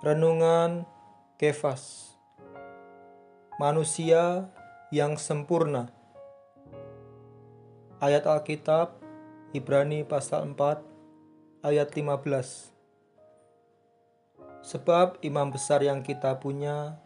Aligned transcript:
Renungan 0.00 0.88
Kefas. 1.36 2.16
Manusia 3.60 4.48
yang 4.88 5.20
sempurna. 5.20 5.92
Ayat 8.00 8.24
Alkitab 8.24 8.96
Ibrani 9.52 10.00
pasal 10.08 10.56
4 10.56 10.80
ayat 11.60 11.92
15 11.92 12.16
Sebab 14.64 15.20
imam 15.20 15.52
besar 15.52 15.84
yang 15.84 16.00
kita 16.00 16.40
punya 16.40 16.96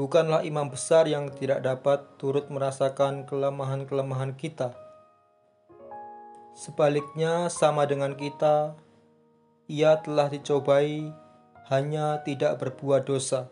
bukanlah 0.00 0.40
imam 0.40 0.72
besar 0.72 1.12
yang 1.12 1.28
tidak 1.36 1.60
dapat 1.60 2.08
turut 2.16 2.48
merasakan 2.48 3.28
kelemahan-kelemahan 3.28 4.32
kita. 4.32 4.72
Sebaliknya 6.56 7.52
sama 7.52 7.84
dengan 7.84 8.16
kita, 8.16 8.72
ia 9.68 10.00
telah 10.00 10.32
dicobai 10.32 11.28
hanya 11.70 12.18
tidak 12.26 12.58
berbuat 12.58 13.06
dosa. 13.06 13.46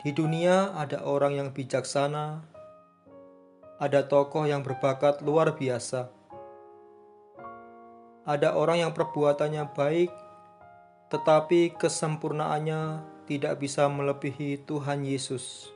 Di 0.00 0.16
dunia 0.16 0.72
ada 0.72 1.04
orang 1.04 1.36
yang 1.36 1.48
bijaksana, 1.52 2.40
ada 3.76 4.00
tokoh 4.08 4.48
yang 4.48 4.64
berbakat 4.64 5.20
luar 5.20 5.52
biasa, 5.60 6.08
ada 8.24 8.56
orang 8.56 8.80
yang 8.80 8.92
perbuatannya 8.96 9.76
baik, 9.76 10.08
tetapi 11.12 11.76
kesempurnaannya 11.76 13.04
tidak 13.28 13.60
bisa 13.60 13.92
melebihi 13.92 14.64
Tuhan 14.64 15.04
Yesus. 15.04 15.68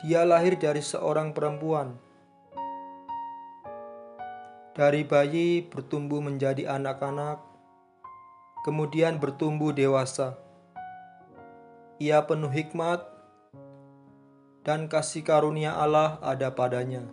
Dia 0.00 0.24
lahir 0.24 0.56
dari 0.56 0.80
seorang 0.80 1.36
perempuan 1.36 2.00
dari 4.80 5.04
bayi 5.04 5.60
bertumbuh 5.60 6.24
menjadi 6.24 6.80
anak-anak, 6.80 7.44
kemudian 8.64 9.20
bertumbuh 9.20 9.76
dewasa. 9.76 10.40
Ia 12.00 12.24
penuh 12.24 12.48
hikmat 12.48 13.04
dan 14.64 14.88
kasih 14.88 15.20
karunia 15.20 15.76
Allah 15.76 16.16
ada 16.24 16.48
padanya. 16.56 17.04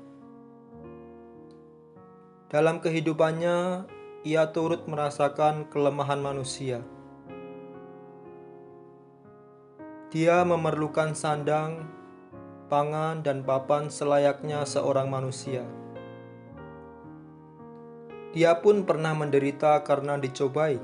Dalam 2.47 2.79
kehidupannya, 2.79 3.83
ia 4.23 4.47
turut 4.55 4.87
merasakan 4.87 5.67
kelemahan 5.67 6.23
manusia. 6.23 6.79
Dia 10.07 10.47
memerlukan 10.47 11.11
sandang, 11.11 11.83
pangan, 12.71 13.27
dan 13.27 13.43
papan 13.43 13.91
selayaknya 13.91 14.63
seorang 14.63 15.11
manusia. 15.11 15.67
Dia 18.35 18.59
pun 18.59 18.83
pernah 18.83 19.15
menderita 19.15 19.79
karena 19.87 20.19
dicobai. 20.19 20.79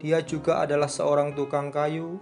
Dia 0.00 0.24
juga 0.24 0.64
adalah 0.64 0.88
seorang 0.88 1.36
tukang 1.36 1.68
kayu. 1.68 2.16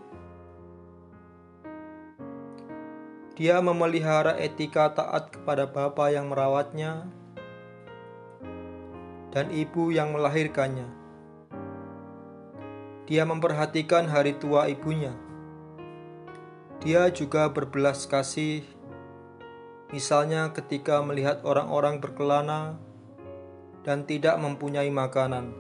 Dia 3.40 3.62
memelihara 3.64 4.36
etika 4.36 4.92
taat 4.92 5.32
kepada 5.32 5.64
bapa 5.64 6.12
yang 6.12 6.28
merawatnya 6.28 7.08
dan 9.32 9.48
ibu 9.48 9.88
yang 9.94 10.12
melahirkannya. 10.12 10.84
Dia 13.08 13.24
memperhatikan 13.24 14.12
hari 14.12 14.36
tua 14.36 14.68
ibunya. 14.68 15.16
Dia 16.84 17.08
juga 17.08 17.48
berbelas 17.48 18.04
kasih, 18.04 18.60
misalnya 19.88 20.52
ketika 20.52 21.00
melihat 21.00 21.40
orang-orang 21.48 21.96
berkelana 21.96 22.76
dan 23.84 24.04
tidak 24.04 24.36
mempunyai 24.36 24.88
makanan. 24.92 25.52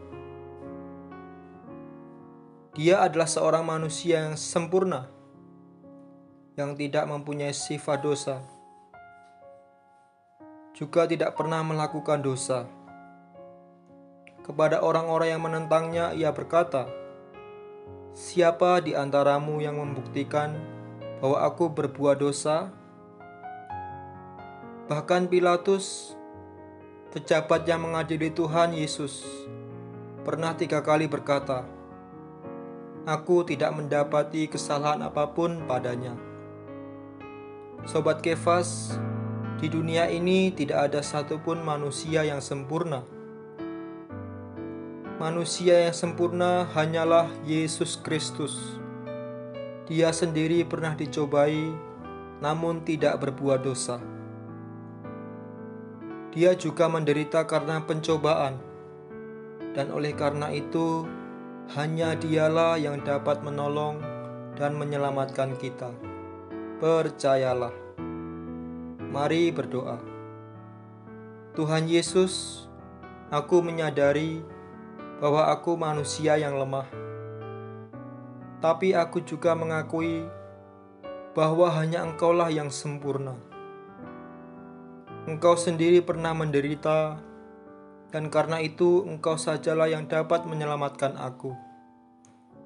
Dia 2.76 3.02
adalah 3.02 3.26
seorang 3.26 3.66
manusia 3.66 4.30
yang 4.30 4.38
sempurna, 4.38 5.10
yang 6.54 6.78
tidak 6.78 7.08
mempunyai 7.08 7.50
sifat 7.50 7.98
dosa, 7.98 8.38
juga 10.76 11.04
tidak 11.04 11.34
pernah 11.34 11.60
melakukan 11.66 12.22
dosa. 12.22 12.70
Kepada 14.46 14.80
orang-orang 14.80 15.28
yang 15.34 15.42
menentangnya, 15.42 16.14
ia 16.14 16.30
berkata, 16.30 16.86
"Siapa 18.14 18.82
di 18.82 18.94
antaramu 18.94 19.58
yang 19.60 19.78
membuktikan 19.78 20.54
bahwa 21.18 21.42
aku 21.44 21.68
berbuat 21.70 22.22
dosa?" 22.22 22.70
Bahkan 24.90 25.30
Pilatus 25.30 26.18
pejabat 27.10 27.66
yang 27.66 27.82
mengadili 27.82 28.30
Tuhan 28.30 28.70
Yesus, 28.70 29.26
pernah 30.22 30.54
tiga 30.54 30.78
kali 30.78 31.10
berkata, 31.10 31.66
Aku 33.02 33.42
tidak 33.42 33.74
mendapati 33.74 34.46
kesalahan 34.46 35.02
apa 35.02 35.26
pun 35.34 35.66
padanya. 35.66 36.14
Sobat 37.82 38.22
Kefas, 38.22 38.94
di 39.58 39.66
dunia 39.66 40.06
ini 40.06 40.54
tidak 40.54 40.92
ada 40.92 41.02
satupun 41.02 41.66
manusia 41.66 42.22
yang 42.22 42.38
sempurna. 42.38 43.02
Manusia 45.18 45.90
yang 45.90 45.96
sempurna 45.96 46.70
hanyalah 46.70 47.26
Yesus 47.42 47.98
Kristus. 47.98 48.78
Dia 49.90 50.14
sendiri 50.14 50.62
pernah 50.62 50.94
dicobai, 50.94 51.74
namun 52.38 52.86
tidak 52.86 53.18
berbuat 53.18 53.66
dosa. 53.66 54.19
Dia 56.30 56.54
juga 56.54 56.86
menderita 56.86 57.42
karena 57.42 57.82
pencobaan, 57.82 58.54
dan 59.74 59.90
oleh 59.90 60.14
karena 60.14 60.54
itu, 60.54 61.02
hanya 61.74 62.14
Dialah 62.14 62.78
yang 62.78 63.02
dapat 63.02 63.42
menolong 63.42 63.98
dan 64.54 64.78
menyelamatkan 64.78 65.58
kita. 65.58 65.90
Percayalah, 66.78 67.74
mari 69.10 69.50
berdoa. 69.50 69.98
Tuhan 71.58 71.90
Yesus, 71.90 72.62
aku 73.34 73.58
menyadari 73.58 74.38
bahwa 75.18 75.50
aku 75.50 75.74
manusia 75.74 76.38
yang 76.38 76.54
lemah, 76.54 76.86
tapi 78.62 78.94
aku 78.94 79.18
juga 79.26 79.58
mengakui 79.58 80.30
bahwa 81.34 81.74
hanya 81.74 82.06
Engkaulah 82.06 82.54
yang 82.54 82.70
sempurna. 82.70 83.49
Engkau 85.30 85.54
sendiri 85.54 86.02
pernah 86.02 86.34
menderita, 86.34 87.22
dan 88.10 88.34
karena 88.34 88.58
itu 88.58 89.06
Engkau 89.06 89.38
sajalah 89.38 89.86
yang 89.86 90.10
dapat 90.10 90.42
menyelamatkan 90.42 91.14
aku. 91.14 91.54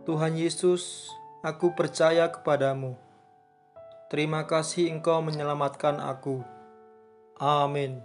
Tuhan 0.08 0.32
Yesus, 0.40 1.12
aku 1.44 1.76
percaya 1.76 2.32
kepadamu. 2.32 2.96
Terima 4.08 4.48
kasih 4.48 4.88
Engkau 4.88 5.20
menyelamatkan 5.20 6.00
aku. 6.00 6.40
Amin. 7.36 8.00